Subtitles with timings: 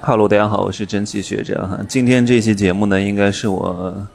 [0.00, 1.80] 哈喽，大家好，我是蒸汽学长哈。
[1.88, 4.06] 今天这期节目呢，应该是我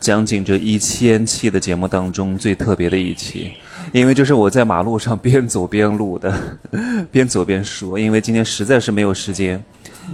[0.00, 3.52] 将近这一千期的节目当中最特别的一期，
[3.92, 6.34] 因为这是我在马路上边走边录的，
[7.12, 7.98] 边走边说。
[7.98, 9.62] 因为今天实在是没有时间，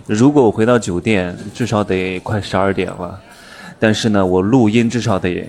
[0.07, 3.19] 如果我回到酒店，至少得快十二点了。
[3.79, 5.47] 但是呢，我录音至少得，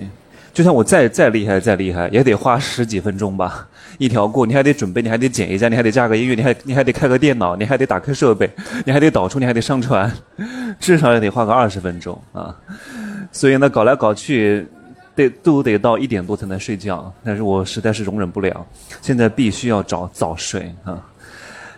[0.54, 3.66] 就算我再再厉害再厉害，也得花十几分钟吧。
[3.98, 8.48] 一条过，你还得准备，你还得剪一下，你还得加个音乐，你还你还得开个电脑，你还得打开设备，
[8.86, 10.10] 你还得导出，你还得上传，
[10.78, 12.54] 至少也得花个二十分钟啊。
[13.32, 14.64] 所以呢，搞来搞去，
[15.16, 17.12] 得都得到一点多才能睡觉。
[17.24, 18.64] 但是我实在是容忍不了，
[19.02, 21.02] 现在必须要早早睡啊。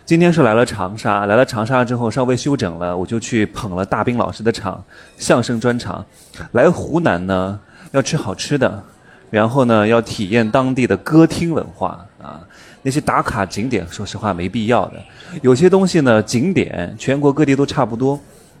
[0.05, 4.83] 今天是来了长沙，来了长沙之后稍微休整了，我就去捧了大兵老师的场，
[5.17, 6.05] 相声专场。
[6.53, 7.59] 来湖南呢，
[7.91, 8.83] 要吃好吃的，
[9.29, 12.41] 然后呢，要体验当地的歌厅文化啊。
[12.83, 14.93] 那些打卡景点，说实话没必要的。
[15.41, 18.19] 有些东西呢，景点全国各地都差不多，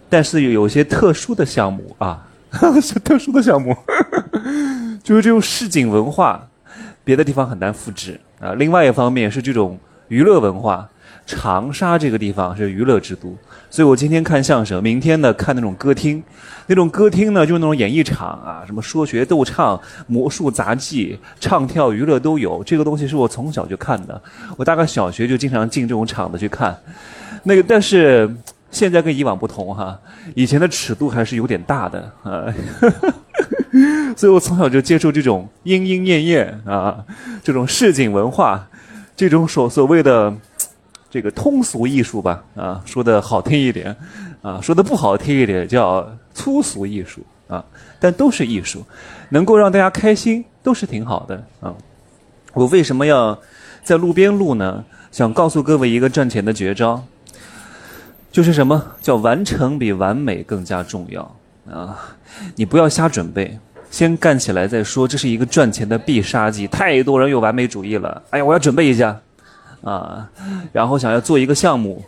[0.09, 2.27] 但是有些特殊的项目啊，
[2.81, 3.75] 是 特殊的项目，
[5.03, 6.45] 就是这种市井文化，
[7.03, 8.53] 别的地方很难复制啊。
[8.53, 9.79] 另外一方面是这种
[10.09, 10.87] 娱乐文化。
[11.29, 13.37] 长沙这个地方是娱乐之都，
[13.69, 16.23] 所以我今天看相声，明天呢看那种歌厅，
[16.67, 22.63] 那种歌厅呢就是那种演艺场啊，什么说学逗唱、魔术杂技、唱跳娱乐都有。
[22.63, 24.19] 这个东西是我从小就看的，
[24.55, 26.75] 我大概小学就经常进这种场子去看。
[27.43, 28.33] 那个，但是
[28.71, 29.99] 现在跟以往不同哈，
[30.33, 32.47] 以前的尺度还是有点大的啊，
[34.15, 37.03] 所以我从小就接触这种莺莺燕燕啊，
[37.43, 38.65] 这种市井文化，
[39.15, 40.33] 这种所所谓的。
[41.17, 43.95] 这个通俗艺术吧，啊，说的好听一点，
[44.43, 47.65] 啊，说的不好听一点叫粗俗艺术，啊，
[47.99, 48.85] 但都是艺术，
[49.29, 51.73] 能够让大家开心都是挺好的，啊。
[52.53, 53.35] 我为什么要
[53.83, 54.85] 在路边录呢？
[55.11, 57.03] 想告诉各位一个赚钱的绝招，
[58.31, 61.35] 就是什么叫完成比完美更加重要
[61.67, 61.97] 啊！
[62.55, 63.57] 你不要瞎准备，
[63.89, 66.67] 先干起来再说，这是一个赚钱的必杀技。
[66.67, 69.19] 太多人有完美主义了，哎呀，我要准备一下。
[69.87, 70.27] 啊，
[70.73, 72.03] 然后想要做一个项目，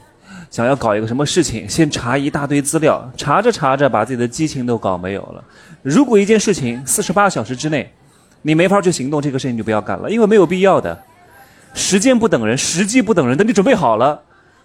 [0.51, 5.41] 想要搞一个什么事情，先查一大堆资料，查着查着把自己的激情都搞没有了。
[5.81, 7.93] 如果一件事情四十八小时之内，
[8.41, 10.97] 你没法去行动，这个事情就不要干了，因为没有必要的。
[11.73, 14.21] 时间不等人，时机不等人，等你准备好了，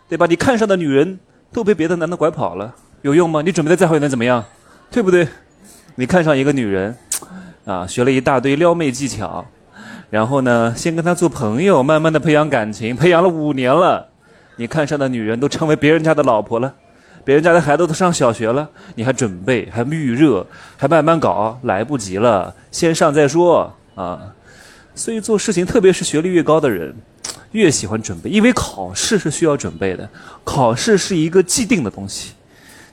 [0.09, 0.27] 对吧？
[0.27, 1.21] 你看上的女人
[1.53, 3.43] 都被别的男的拐跑了，有用吗？
[3.43, 4.45] 你准备的再好又能怎么样？
[4.91, 5.29] 对不对？
[5.95, 6.97] 你看上一个女人，
[7.65, 9.45] 啊，学了一大堆撩妹技巧。
[10.15, 14.07] 然后呢，先跟他做朋友，慢慢的培养感情，培养了五年了，
[14.55, 16.73] 你看上的女人都成为别人家的老婆了，
[17.25, 24.21] 别人家的孩子都上小学了，你还准备，还预热，还慢慢搞，来不及了，先上再说啊。
[24.95, 26.95] 所以做事情，特别是学历越高的人，
[27.51, 30.09] 越喜欢准备，因为考试是需要准备的，
[30.45, 32.35] 考试是一个既定的东西。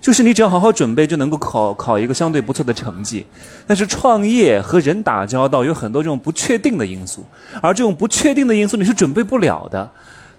[0.02, 3.26] 就是你只要好好准备，就能够考考一个相对不错的成绩。
[3.68, 7.24] 但是创业和人打交道有很多这种不确定的因素，
[7.62, 9.90] 而这种不确定的因素你是准备不了的，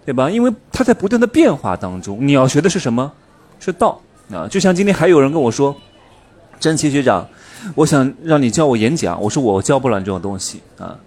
[0.04, 0.28] 对吧？
[0.28, 2.18] 因为它在不断的变化当中。
[2.20, 3.10] 你要学的是什么？
[3.60, 4.00] 是道
[4.32, 4.48] 啊！
[4.48, 5.74] 就像今天还有人跟我说
[6.58, 7.24] ：“珍奇学长，
[7.76, 10.98] 我想让你教我演讲。”我说：“我教不了你这种东西啊，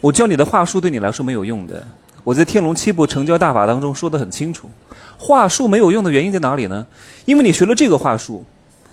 [0.00, 1.84] 我教你的话术对你来说没有用的。”
[2.26, 4.68] 我在《天龙七部成交大法》当中说的很清楚。
[5.16, 6.84] 话术没有用的原因在哪里呢？
[7.24, 8.44] 因为你学了这个话术，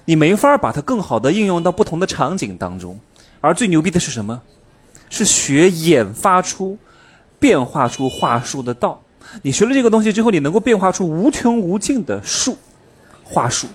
[0.05, 2.99] 你没法把它更好的应用到不同的场景当中。
[3.41, 4.39] 而最牛逼的是什么？
[5.09, 6.77] 是学演发出、
[7.39, 9.01] 变化出话术的道。
[9.41, 12.55] 你学了这个东西之后，你能够变化出无穷无尽的术、
[13.23, 13.65] 话术，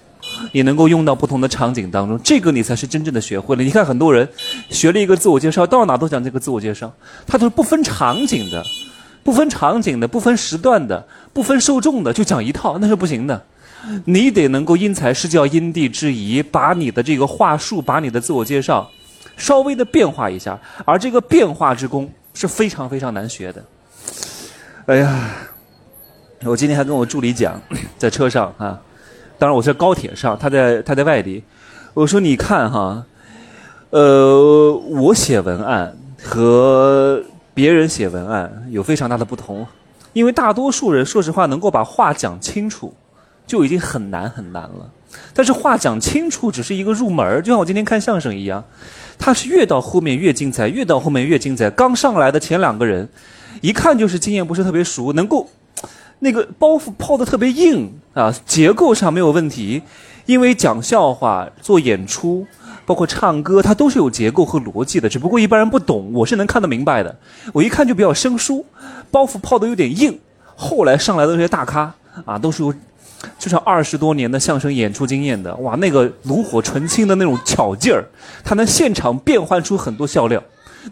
[0.52, 2.16] 你能够用到不同的场景当中。
[2.22, 3.64] 这个你才是真正的学会了。
[3.64, 4.28] 你看很多人
[4.70, 6.94] 学了一个自我介绍，到哪都讲这个自我介绍，
[7.26, 8.64] 他都是不分场景的。
[9.28, 13.44] 不分场景的，不分时段的，不分受众的，就讲一套，那是不行的。
[14.06, 18.90] 你得能够因材施教、因地制宜，把你的这个话术，把你的自我介绍，
[19.36, 20.58] 稍微的变化一下。
[20.86, 23.62] 而这个变化之功是非常非常难学的。
[24.86, 25.30] 哎呀，
[26.44, 27.60] 我今天还跟我助理讲，
[27.98, 28.80] 在车上啊，
[29.38, 31.44] 当然我在高铁上，他在他在外地。
[31.92, 33.04] 我说你看哈，
[33.90, 37.22] 呃，我写文案和。
[37.58, 39.66] 别人写文案有非常大的不同，
[40.12, 42.94] 因为大多数人说实话能够把话讲清楚，
[43.48, 44.88] 就已经很难很难了。
[45.34, 48.62] 但是话讲清楚只是一个入门就像我今天看相声一样，
[49.18, 51.68] 他是越到后面越精彩，越到后面越精彩。
[51.70, 53.08] 刚上来的前两个人，
[53.60, 55.48] 一看就是经验不是特别熟，能够
[56.20, 59.82] 那个包袱抛的特别硬啊，结构上没有问题，
[60.26, 62.46] 因为讲笑话做演出。
[62.88, 67.14] 包括唱歌，它都是有结构和逻辑的，只不过一般人不懂，我是能看得明白的。
[67.52, 68.64] 我一看就比较生疏，
[69.10, 70.18] 包袱泡的有点硬。
[70.56, 71.92] 后来上来的这些大咖
[72.24, 72.72] 啊，都是有
[73.38, 78.06] 至少二十多年的相声演出经验的，哇，那个炉火纯青的那种巧劲儿，
[78.42, 80.42] 他能现场变换出很多笑料，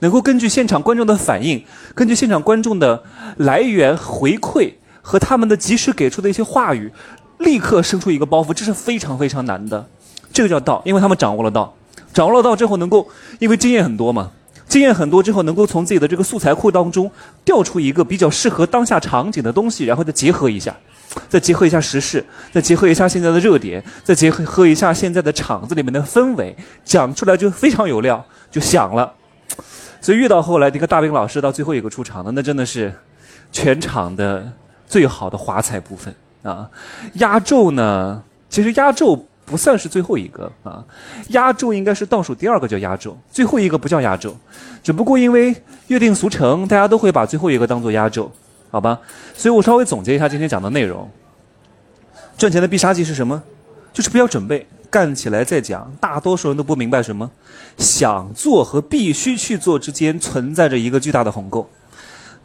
[0.01, 1.65] 能够根据现场观众的反应，
[1.95, 3.03] 根据现场观众的
[3.39, 4.71] 来源回馈
[5.01, 6.93] 和他们的及时给出的一些话语，
[7.39, 9.87] 立刻生出一个包袱，这是非常非常难的。
[10.31, 11.75] 这个叫道，因为他们掌握了道，
[12.17, 13.07] 掌握到之后，能够
[13.39, 14.31] 因为经验很多嘛，
[14.67, 17.11] 经验很多之后，能够从自己的这个素材库当中
[17.45, 20.75] 调出一个比较适合当下场景的东西，然后再结合一下。
[21.29, 29.13] 再结合一下时事，再结合一下现在的热点，再结合一下现在的场子里面的氛围，讲出来就非常有料，就响了。
[30.01, 32.95] 所以遇到后来这个大兵老师到最后一个出场的，那真的是
[33.53, 34.51] 全场的
[34.87, 36.67] 最好的华彩部分啊。
[37.15, 40.85] 压轴呢，其实压轴不算是最后一个啊，
[41.29, 44.37] 压轴应该是倒数第二个叫压轴，最后一个不叫压轴，
[44.83, 45.55] 只不过因为
[45.87, 48.31] 约定俗成，大家都会把最后一个当做压轴。
[48.69, 49.01] 好吧，
[49.35, 51.09] 所以我稍微总结一下今天讲的内容。
[52.37, 53.43] 赚钱的必杀技是什么？
[53.93, 55.91] 就是不要准备，干起来再讲。
[56.01, 57.31] 大多数人都不明白什么，
[57.79, 61.71] 想做和必须去做之间存在着一个巨大的鸿沟。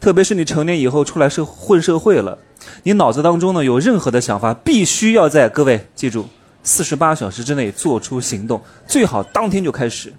[0.00, 2.38] 特别是你成年以后出来社混社会了，
[2.84, 6.26] 你脑子当中呢有任何的想法，必须要在各位记住，
[6.62, 10.12] 四十八小时之内做出行动，最好当天就开始，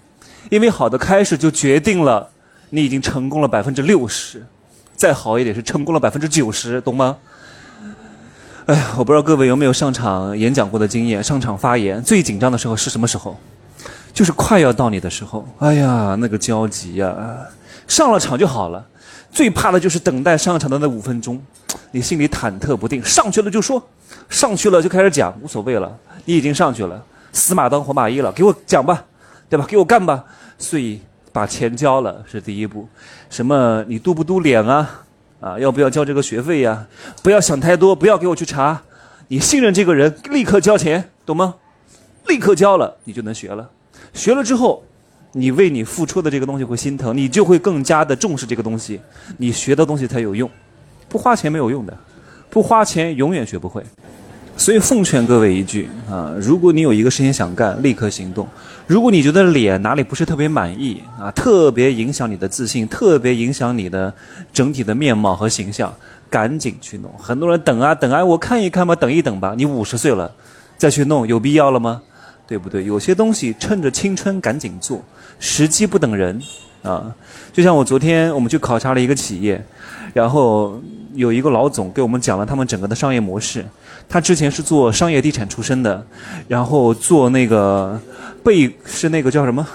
[0.50, 2.30] 因为好的开始就决定了
[2.70, 4.46] 你已经成功了百分之六十。
[4.96, 7.18] 再好一点是成功了百分之九十，懂吗？
[8.68, 13.38] 哎呀，我不知道各位有没有上场演讲过的经验，上场发言最紧张的时候是什么时候？
[14.14, 15.46] 就是快要到你的时候。
[15.60, 17.16] 哎呀，那个焦急呀！
[17.88, 18.86] 上了场就好了，
[19.34, 21.42] 最怕的就是等待上场的那五分钟，
[21.92, 23.04] 你心里忐忑不定。
[23.04, 23.82] 上去了就说，
[24.30, 29.04] 上去了就开始讲，无所谓了，你已经上去了，死马当活马医了，给我讲吧，
[29.50, 29.66] 对吧？
[29.68, 30.24] 给我干吧，
[30.58, 31.02] 所以。
[31.34, 32.88] 把钱交了是第一步，
[33.28, 35.04] 什么你嘟不嘟脸啊？
[35.40, 36.86] 啊，要不要交这个学费呀？
[37.24, 38.80] 不要想太多，不要给我去查，
[39.30, 41.56] 你信任这个人，立刻交钱，懂吗？
[42.28, 43.68] 立刻交了，你就能学了。
[44.14, 44.84] 学了之后，
[45.34, 49.00] 你为你付出的这个东西会心疼，你就会更加的重视这个东西，
[49.38, 50.50] 你学的东西才有用。
[51.10, 51.98] 不花钱没有用的，
[52.50, 53.84] 不花钱永远学不会。
[54.56, 58.48] 所以奉劝各位一句啊，如果你有一个事情想干，立刻行动。
[58.86, 64.14] 如果你觉得脸哪里不是特别满意啊，特别影响你的自信，特别影响你的
[64.54, 65.92] 整体的面貌和形象，
[66.30, 67.12] 赶紧去弄。
[67.18, 69.56] 很多人等啊等啊，我看一看吧，等一等吧。
[69.58, 70.32] 你五十岁了，
[70.78, 72.02] 再去弄有必要了吗？
[72.46, 72.86] 对不对？
[72.86, 75.02] 有些东西趁着青春赶紧做，
[75.44, 76.42] 时机不等人
[76.84, 77.14] 啊。
[77.52, 79.62] 就像我昨天我们去考察了一个企业，
[80.14, 80.82] 然后
[81.14, 83.64] 有一个老总给我们讲了他们整个的商业模式。
[84.08, 86.06] 他之前是做商业地产出身的，
[86.48, 88.00] 然后做那个
[88.44, 89.68] 贝是那个叫什么？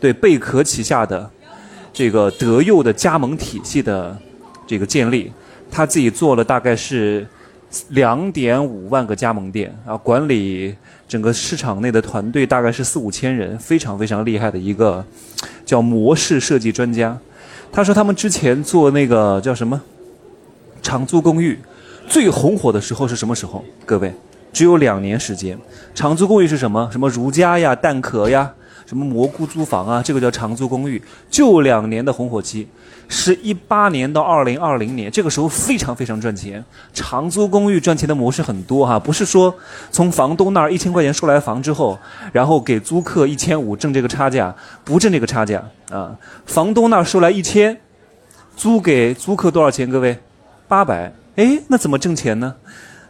[0.00, 1.28] 对，贝壳旗下的
[1.92, 4.16] 这个德佑的加盟体系的
[4.66, 5.32] 这个建立，
[5.70, 7.26] 他自己做了大概是
[7.90, 10.74] 两点五万个加盟店啊，管理
[11.08, 15.04] 整个市场内的团队大概是四五千人，非常非常厉害的一个
[15.64, 17.16] 叫模式设计专家。
[17.72, 19.80] 他说他们之前做那个叫什么
[20.82, 21.58] 长租公寓。
[22.08, 23.64] 最红火的时候是什么时候？
[23.84, 24.14] 各位，
[24.52, 25.58] 只有两年时间。
[25.94, 26.88] 长租公寓是什么？
[26.92, 28.54] 什么如家呀、蛋壳呀、
[28.86, 31.02] 什么蘑菇租房啊，这个叫长租公寓。
[31.28, 32.66] 就两年的红火期，
[33.08, 36.64] 是一八年到二零二零年，这个时候非常非常赚钱。
[36.94, 39.54] 长租公寓赚钱的模式很多哈，不是说
[39.90, 41.98] 从房东那儿一千块钱收来房之后，
[42.32, 46.16] 然后给租客一千五挣这个差价，不挣这个差价啊。
[46.46, 47.76] 房东那儿收来一千，
[48.56, 49.90] 租给租客多少钱？
[49.90, 50.18] 各位，
[50.68, 51.12] 八百。
[51.36, 52.54] 哎，那怎么挣钱呢？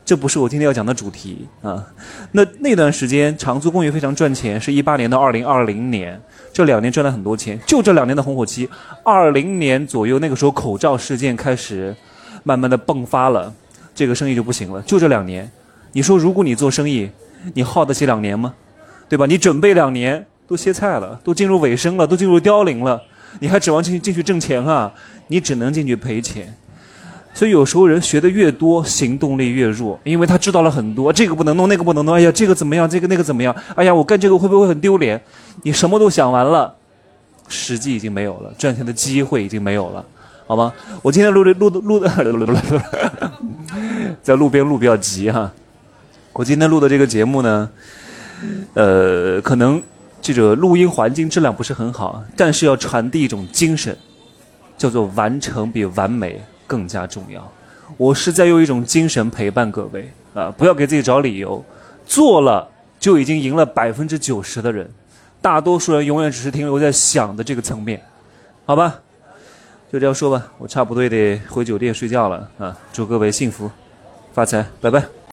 [0.07, 1.85] 这不是我今天要讲的主题啊。
[2.31, 6.19] 那那段时间长租公寓非常赚钱，是一八年到二零二零年，
[6.53, 7.59] 这两年赚了很多钱。
[7.67, 8.69] 就这两年的红火期，
[9.03, 11.95] 二零年左右那个时候口罩事件开始
[12.45, 13.53] 慢慢的迸发了，
[13.97, 14.81] 这个生意就不行了。
[14.83, 15.51] 就这两年，
[15.91, 17.11] 你说如果你做生意，
[17.55, 18.55] 你耗得起两年吗？
[19.09, 19.27] 对吧？
[19.27, 23.03] 你准备两年都歇菜了，都进入尾声了，都进入凋零了，
[23.41, 24.93] 你还指望进进去挣钱啊？
[25.27, 26.57] 你只能进去赔钱。
[27.37, 32.15] 所以有时候人学的越多，行动力越弱，因为他知道了很多，这个不能弄，那个不能弄。
[32.15, 32.89] 哎呀，这个怎么样？
[32.89, 33.55] 这个那个怎么样？
[33.75, 35.21] 哎呀，我干这个会不会很丢脸？
[35.63, 36.75] 你什么都想完了，
[37.47, 40.03] 实际已经没有了，赚钱的机会已经没有了，
[40.47, 40.73] 好吗？
[41.03, 42.83] 我今天录的录的录的，
[44.25, 45.53] 在路边录比较急哈。
[46.33, 47.69] 我今天录的这个节目呢，
[48.73, 49.83] 呃，可能
[50.23, 53.95] 这个录音环境质量不是很好，但是要传递一种精神，
[54.79, 56.41] 叫做完成比完美。
[56.67, 57.53] 更加重要，
[57.97, 60.53] 我是在用一种精神陪伴各位啊！
[60.57, 61.65] 不要给自己找理由，
[62.07, 62.69] 做了
[62.99, 64.91] 就已经赢了百分之九十的人，
[65.41, 68.03] 大多数人永远只是停留在想的这个层面，
[68.65, 69.01] 好吧？
[69.93, 72.77] 就这样说吧，我差不多也得回酒店睡觉了啊！
[72.93, 73.71] 祝各位幸福
[74.35, 75.17] 发财，拜拜。